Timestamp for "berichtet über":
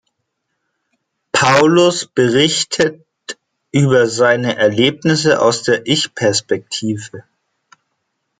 2.07-4.07